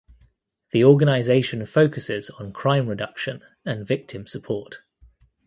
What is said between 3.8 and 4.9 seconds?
victim support.